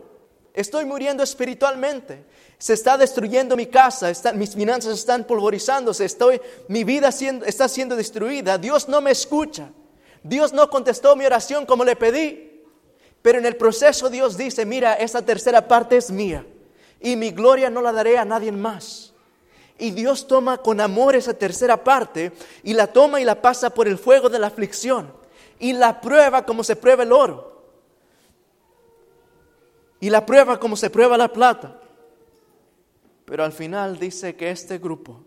[0.53, 2.25] estoy muriendo espiritualmente,
[2.57, 8.57] se está destruyendo mi casa, mis finanzas están polvorizándose, estoy, mi vida está siendo destruida,
[8.57, 9.69] Dios no me escucha,
[10.23, 12.63] Dios no contestó mi oración como le pedí,
[13.21, 16.45] pero en el proceso Dios dice, mira, esta tercera parte es mía
[16.99, 19.13] y mi gloria no la daré a nadie más.
[19.79, 22.31] Y Dios toma con amor esa tercera parte
[22.63, 25.11] y la toma y la pasa por el fuego de la aflicción
[25.59, 27.50] y la prueba como se prueba el oro.
[30.01, 31.79] Y la prueba como se prueba la plata.
[33.23, 35.23] Pero al final dice que este grupo,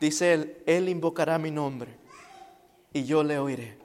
[0.00, 1.96] dice él, él invocará mi nombre
[2.92, 3.78] y yo le oiré.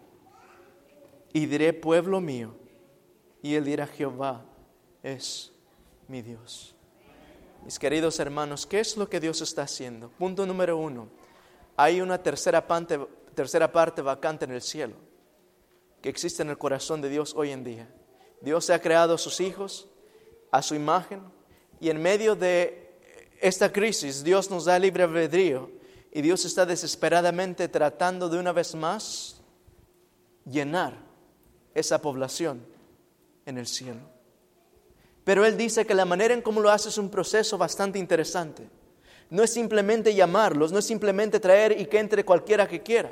[1.34, 2.56] Y diré, pueblo mío,
[3.44, 4.44] y él dirá, Jehová
[5.04, 5.52] es
[6.08, 6.74] mi Dios.
[7.64, 10.10] Mis queridos hermanos, ¿qué es lo que Dios está haciendo?
[10.10, 11.10] Punto número uno,
[11.76, 12.98] hay una tercera parte,
[13.36, 14.96] tercera parte vacante en el cielo
[16.02, 17.90] que existe en el corazón de Dios hoy en día.
[18.46, 19.88] Dios ha creado a sus hijos
[20.52, 21.22] a su imagen
[21.82, 22.94] y en medio de
[23.42, 25.72] esta crisis Dios nos da libre albedrío
[26.14, 29.42] y Dios está desesperadamente tratando de una vez más
[30.50, 30.94] llenar
[31.74, 32.64] esa población
[33.48, 34.00] en el cielo.
[35.24, 38.70] Pero Él dice que la manera en cómo lo hace es un proceso bastante interesante.
[39.32, 43.12] No es simplemente llamarlos, no es simplemente traer y que entre cualquiera que quiera.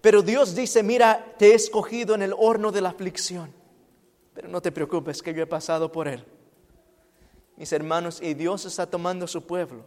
[0.00, 3.57] Pero Dios dice, mira, te he escogido en el horno de la aflicción.
[4.38, 6.24] Pero no te preocupes, que yo he pasado por él.
[7.56, 9.82] Mis hermanos, y Dios está tomando su pueblo.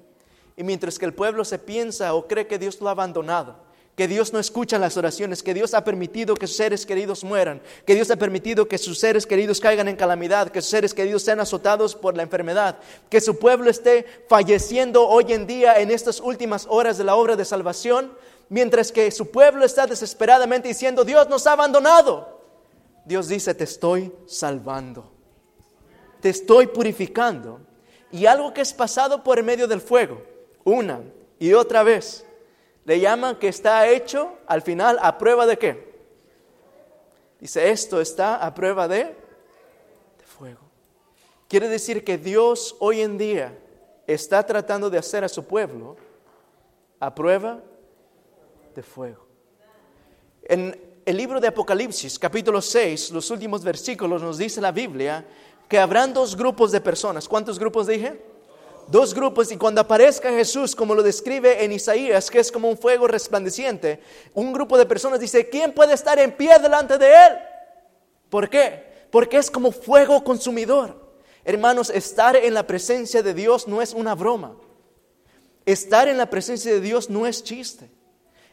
[0.57, 3.55] Y mientras que el pueblo se piensa o cree que Dios lo ha abandonado,
[3.95, 7.61] que Dios no escucha las oraciones, que Dios ha permitido que sus seres queridos mueran,
[7.85, 11.23] que Dios ha permitido que sus seres queridos caigan en calamidad, que sus seres queridos
[11.23, 12.77] sean azotados por la enfermedad,
[13.09, 17.37] que su pueblo esté falleciendo hoy en día en estas últimas horas de la obra
[17.37, 18.11] de salvación,
[18.49, 22.40] mientras que su pueblo está desesperadamente diciendo, Dios nos ha abandonado.
[23.05, 25.11] Dios dice, te estoy salvando,
[26.19, 27.59] te estoy purificando.
[28.11, 30.21] Y algo que es pasado por medio del fuego,
[30.63, 31.01] una
[31.39, 32.25] y otra vez,
[32.85, 35.91] le llaman que está hecho al final a prueba de qué.
[37.39, 40.59] Dice, esto está a prueba de, de fuego.
[41.47, 43.57] Quiere decir que Dios hoy en día
[44.05, 45.97] está tratando de hacer a su pueblo
[46.99, 47.61] a prueba
[48.75, 49.25] de fuego.
[50.43, 55.25] En el libro de Apocalipsis, capítulo 6, los últimos versículos nos dice la Biblia
[55.67, 57.27] que habrán dos grupos de personas.
[57.27, 58.31] ¿Cuántos grupos dije?
[58.87, 62.77] dos grupos y cuando aparezca Jesús, como lo describe en Isaías, que es como un
[62.77, 64.01] fuego resplandeciente,
[64.33, 67.39] un grupo de personas dice, ¿quién puede estar en pie delante de Él?
[68.29, 69.07] ¿Por qué?
[69.09, 70.99] Porque es como fuego consumidor.
[71.43, 74.55] Hermanos, estar en la presencia de Dios no es una broma.
[75.65, 77.89] Estar en la presencia de Dios no es chiste.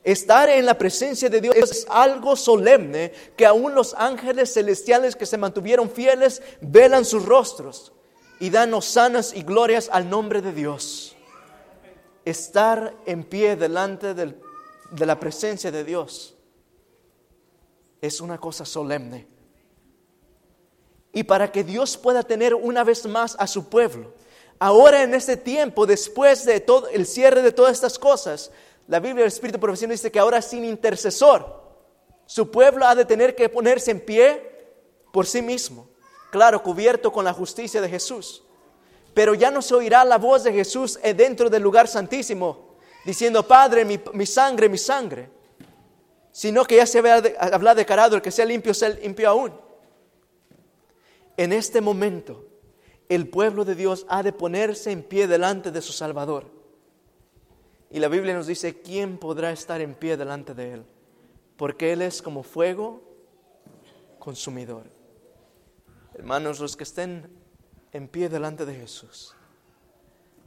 [0.05, 5.27] Estar en la presencia de Dios es algo solemne que aún los ángeles celestiales que
[5.27, 7.93] se mantuvieron fieles velan sus rostros
[8.41, 11.15] y danos sanas y glorias al nombre de Dios.
[12.25, 16.35] estar en pie delante de la presencia de Dios
[18.01, 19.27] es una cosa solemne.
[21.13, 24.13] Y para que Dios pueda tener una vez más a su pueblo,
[24.59, 28.51] ahora en este tiempo, después de todo el cierre de todas estas cosas,
[28.89, 31.63] la Biblia del Espíritu Profesional dice que ahora sin intercesor,
[32.25, 34.43] su pueblo ha de tener que ponerse en pie
[35.13, 35.89] por sí mismo,
[36.31, 38.43] claro, cubierto con la justicia de Jesús.
[39.13, 43.85] Pero ya no se oirá la voz de Jesús dentro del lugar santísimo, diciendo, Padre,
[43.85, 45.29] mi, sangre, mi sangre,
[46.33, 49.29] sino que ya se va a hablar de carado, el que sea limpio, sea limpio
[49.29, 49.53] aún.
[51.37, 52.47] En este momento,
[53.11, 56.58] el pueblo de Dios ha de ponerse en pie delante de su Salvador.
[57.91, 60.85] Y la Biblia nos dice, ¿quién podrá estar en pie delante de Él?
[61.57, 63.03] Porque Él es como fuego
[64.19, 64.85] consumidor.
[66.15, 67.31] Hermanos, los que estén
[67.93, 69.35] en pie delante de Jesús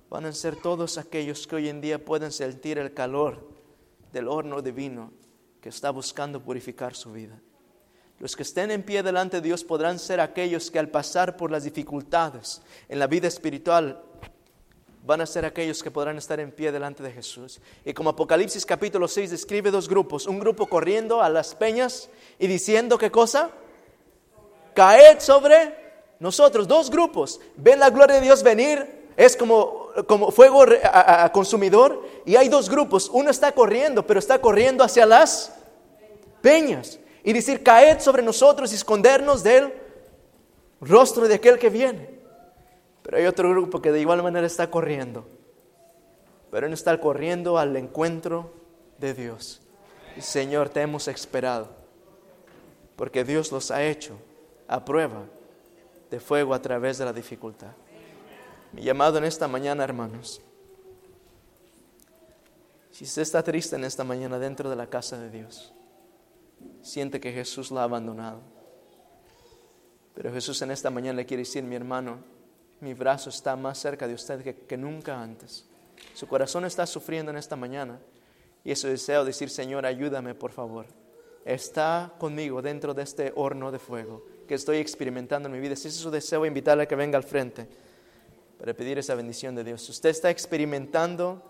[0.10, 3.48] van a ser todos aquellos que hoy en día pueden sentir el calor
[4.12, 5.12] del horno divino
[5.62, 7.40] que está buscando purificar su vida.
[8.20, 11.50] Los que estén en pie delante de Dios podrán ser aquellos que al pasar por
[11.50, 14.04] las dificultades en la vida espiritual
[15.12, 17.60] van a ser aquellos que podrán estar en pie delante de Jesús.
[17.84, 22.10] Y como Apocalipsis capítulo 6 describe dos grupos, un grupo corriendo a las peñas
[22.40, 23.50] y diciendo qué cosa?
[24.74, 25.76] Caed sobre
[26.18, 27.42] nosotros, dos grupos.
[27.58, 32.70] Ven la gloria de Dios venir, es como, como fuego a consumidor y hay dos
[32.70, 35.52] grupos, uno está corriendo, pero está corriendo hacia las
[36.42, 39.74] peñas y decir, caed sobre nosotros y escondernos del
[40.80, 42.21] rostro de aquel que viene.
[43.12, 45.28] Pero hay otro grupo que de igual manera está corriendo,
[46.50, 48.54] pero no está corriendo al encuentro
[49.00, 49.60] de Dios.
[50.16, 51.68] Y Señor, te hemos esperado,
[52.96, 54.18] porque Dios los ha hecho
[54.66, 55.26] a prueba
[56.10, 57.74] de fuego a través de la dificultad.
[58.72, 60.42] Mi llamado en esta mañana, hermanos,
[62.92, 65.74] si usted está triste en esta mañana dentro de la casa de Dios,
[66.82, 68.40] siente que Jesús la ha abandonado.
[70.16, 72.40] Pero Jesús en esta mañana le quiere decir, mi hermano,
[72.82, 75.66] mi brazo está más cerca de usted que, nunca antes.
[76.14, 78.00] Su corazón está sufriendo en esta mañana
[78.64, 80.88] y eso deseo decir, Señor, ayúdame por favor.
[81.46, 85.76] Está conmigo dentro de este horno de fuego que estoy experimentando en mi vida.
[85.76, 87.68] Si es su deseo, invitarle a que venga al frente
[88.60, 89.88] para pedir esa bendición de Dios.
[89.88, 91.42] Usted está experimentando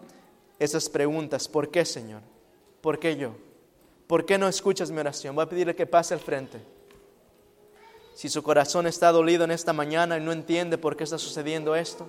[0.60, 1.48] esas preguntas.
[1.48, 2.22] ¿Por qué, Señor?
[2.82, 3.36] ¿Por qué yo?
[4.08, 5.36] ¿Por qué no escuchas mi oración?
[5.36, 6.60] Voy a pedirle que pase al frente.
[8.14, 11.76] Si su corazón está dolido en esta mañana y no entiende por qué está sucediendo
[11.76, 12.08] esto,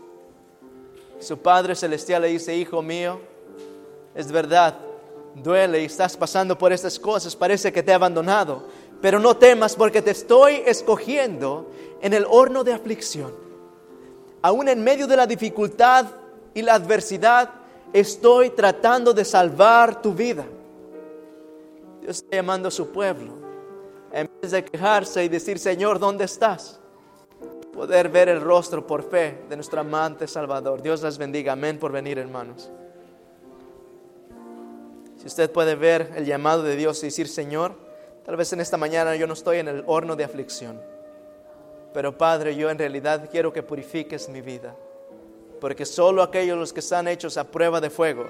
[1.20, 3.20] su Padre Celestial le dice, hijo mío,
[4.14, 4.76] es verdad,
[5.34, 8.66] duele y estás pasando por estas cosas, parece que te he abandonado,
[9.00, 13.32] pero no temas porque te estoy escogiendo en el horno de aflicción.
[14.42, 16.07] Aún en medio de la dificultad
[16.53, 17.50] y la adversidad,
[17.92, 20.44] estoy tratando de salvar tu vida.
[22.00, 23.41] Dios está llamando a su pueblo.
[24.12, 26.78] En vez de quejarse y decir, Señor, ¿dónde estás?
[27.72, 30.82] Poder ver el rostro por fe de nuestro amante Salvador.
[30.82, 31.54] Dios les bendiga.
[31.54, 32.70] Amén por venir, hermanos.
[35.16, 37.74] Si usted puede ver el llamado de Dios y decir, Señor,
[38.24, 40.80] tal vez en esta mañana yo no estoy en el horno de aflicción,
[41.94, 44.74] pero Padre, yo en realidad quiero que purifiques mi vida,
[45.60, 48.26] porque solo aquellos los que están hechos a prueba de fuego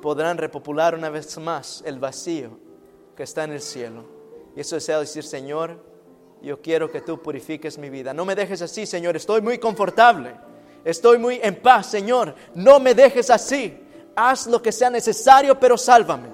[0.00, 2.58] podrán repopular una vez más el vacío
[3.14, 4.19] que está en el cielo.
[4.56, 5.82] Y eso desea decir, Señor,
[6.42, 8.14] yo quiero que tú purifiques mi vida.
[8.14, 10.34] No me dejes así, Señor, estoy muy confortable.
[10.84, 12.34] Estoy muy en paz, Señor.
[12.54, 13.78] No me dejes así.
[14.16, 16.28] Haz lo que sea necesario, pero sálvame.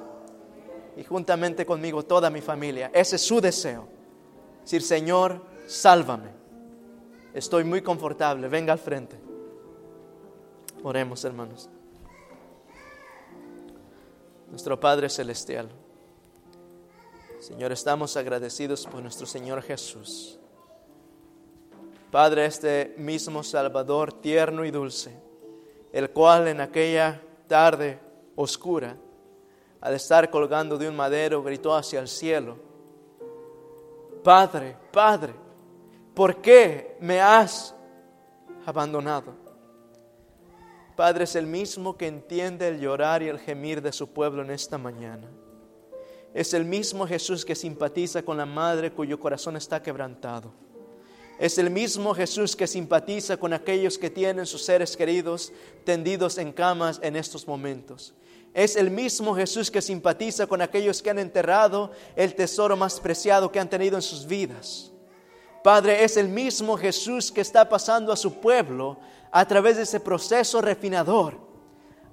[0.96, 2.90] Y juntamente conmigo toda mi familia.
[2.94, 3.88] Ese es su deseo.
[4.62, 6.30] Decir, Señor, sálvame.
[7.34, 8.48] Estoy muy confortable.
[8.48, 9.16] Venga al frente.
[10.82, 11.68] Oremos, hermanos.
[14.48, 15.68] Nuestro Padre Celestial.
[17.46, 20.36] Señor, estamos agradecidos por nuestro Señor Jesús.
[22.10, 25.16] Padre, este mismo Salvador tierno y dulce,
[25.92, 28.00] el cual en aquella tarde
[28.34, 28.96] oscura,
[29.80, 32.56] al estar colgando de un madero, gritó hacia el cielo,
[34.24, 35.32] Padre, Padre,
[36.14, 37.76] ¿por qué me has
[38.64, 39.34] abandonado?
[40.96, 44.50] Padre es el mismo que entiende el llorar y el gemir de su pueblo en
[44.50, 45.28] esta mañana.
[46.36, 50.52] Es el mismo Jesús que simpatiza con la madre cuyo corazón está quebrantado.
[51.38, 55.50] Es el mismo Jesús que simpatiza con aquellos que tienen sus seres queridos
[55.84, 58.12] tendidos en camas en estos momentos.
[58.52, 63.50] Es el mismo Jesús que simpatiza con aquellos que han enterrado el tesoro más preciado
[63.50, 64.92] que han tenido en sus vidas.
[65.64, 68.98] Padre, es el mismo Jesús que está pasando a su pueblo
[69.32, 71.38] a través de ese proceso refinador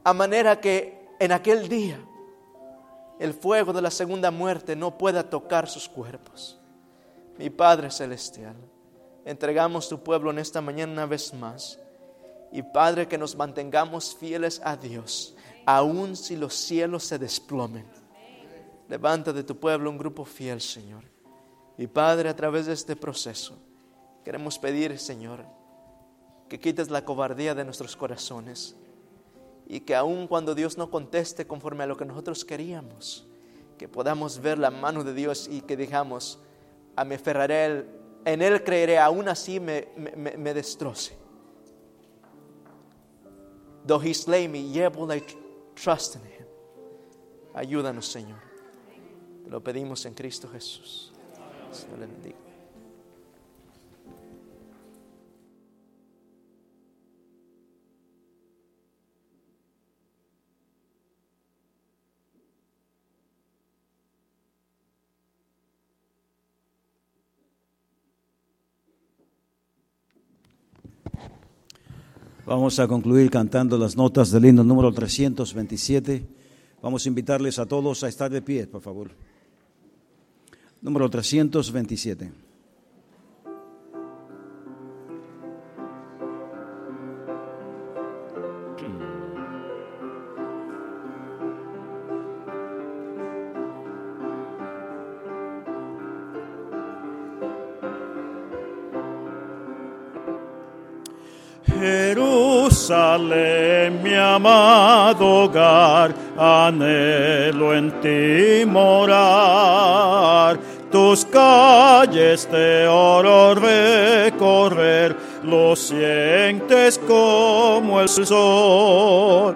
[0.01, 1.99] a manera que en aquel día
[3.19, 6.59] el fuego de la segunda muerte no pueda tocar sus cuerpos.
[7.37, 8.55] Mi Padre Celestial,
[9.25, 11.79] entregamos tu pueblo en esta mañana una vez más.
[12.51, 15.35] Y Padre, que nos mantengamos fieles a Dios,
[15.65, 17.85] aun si los cielos se desplomen.
[18.89, 21.03] Levanta de tu pueblo un grupo fiel, Señor.
[21.77, 23.57] Y Padre, a través de este proceso,
[24.23, 25.45] queremos pedir, Señor,
[26.47, 28.75] que quites la cobardía de nuestros corazones
[29.67, 33.25] y que aun cuando Dios no conteste conforme a lo que nosotros queríamos,
[33.77, 36.39] que podamos ver la mano de Dios y que digamos,
[36.95, 37.85] a me aferraré,
[38.25, 41.17] en Él creeré, aún así me, me, me destroce.
[43.85, 45.21] Though He slay me, yet will I
[45.75, 46.47] trust in Him.
[47.53, 48.39] Ayúdanos, Señor.
[49.43, 51.11] Te lo pedimos en Cristo Jesús.
[51.71, 52.37] Señor le bendiga.
[72.45, 76.25] Vamos a concluir cantando las notas del himno número 327.
[76.81, 79.11] Vamos a invitarles a todos a estar de pie, por favor.
[80.81, 82.42] Número 327.
[102.93, 110.59] Jerusalén, mi amado hogar, anhelo en ti morar.
[110.91, 119.55] Tus calles de oro recorrer, lo sientes como el sol.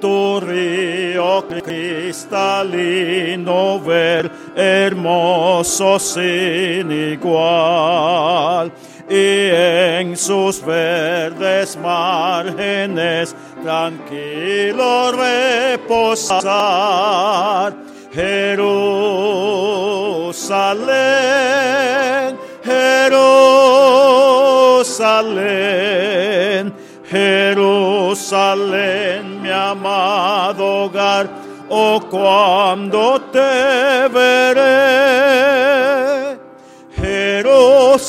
[0.00, 2.70] Tu río cristalino
[3.80, 8.70] ver, hermoso sin igual
[9.08, 16.46] y en sus verdes márgenes tranquilo reposar.
[18.12, 18.76] Jerusalén,
[22.64, 23.12] Jerusalén,
[27.08, 28.22] Jerusalén,
[29.42, 31.28] mi amado hogar,
[31.68, 35.95] oh cuando te veré.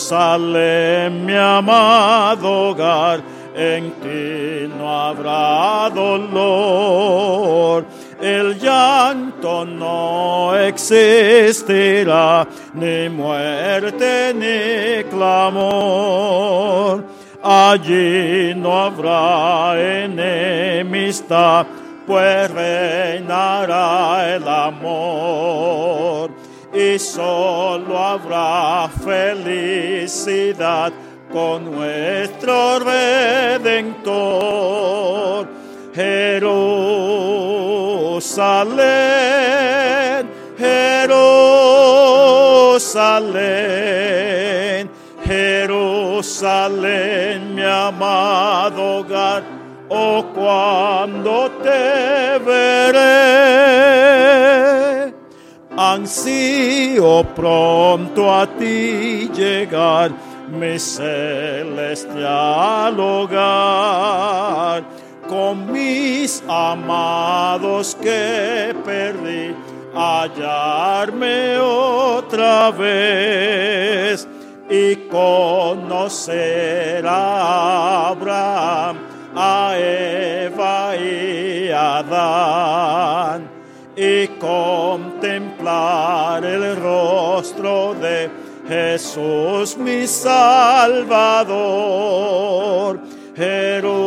[0.07, 3.19] Jerusalén, mi amado hogar,
[3.53, 7.85] en ti no habrá dolor.
[8.21, 17.03] El llanto no existirá, ni muerte ni clamor.
[17.43, 21.65] Allí no habrá enemistad,
[22.05, 26.46] pues reinará el amor
[26.77, 30.93] y solo habrá felicidad
[31.31, 34.27] con nuestro Redentor.
[35.95, 36.69] Jerusalén,
[40.59, 41.31] Jerusalén,
[45.25, 46.75] Jerusalén,
[47.55, 49.41] mi amado hogar,
[49.89, 53.47] oh cuando te veré
[55.97, 60.11] ansío pronto a ti llegar,
[60.47, 62.19] mi celestial
[62.99, 64.83] hogar,
[65.27, 69.55] con mis amados que perdí,
[69.95, 74.27] hallarme otra vez
[74.69, 78.97] y conocer a Abraham,
[79.35, 83.56] a Eva y a Adán
[83.97, 85.65] y contemplar
[86.45, 88.29] el rostro de
[88.67, 91.47] Jesús mi Salvador.
[93.35, 93.97] Jerusalén,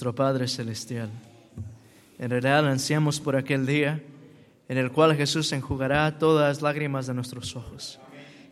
[0.00, 1.10] nuestro Padre Celestial.
[2.18, 4.00] En realidad ansiamos por aquel día
[4.66, 8.00] en el cual Jesús enjugará todas las lágrimas de nuestros ojos.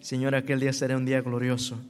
[0.01, 1.81] Señor, aquel día será un día glorioso.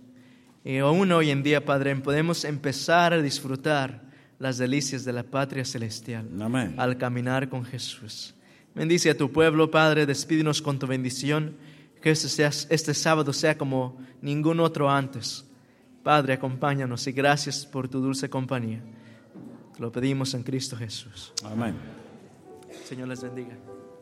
[0.64, 4.00] Y aún hoy en día, Padre, podemos empezar a disfrutar
[4.38, 6.74] las delicias de la patria celestial Amén.
[6.76, 8.36] al caminar con Jesús.
[8.76, 11.56] Bendice a tu pueblo, Padre, despídenos con tu bendición,
[12.00, 15.44] que este, este sábado sea como ningún otro antes.
[16.04, 18.84] Padre, acompáñanos y gracias por tu dulce compañía.
[19.78, 21.32] Lo pedimos en Cristo Jesús.
[21.44, 21.74] Amén.
[22.84, 23.56] Señor les bendiga.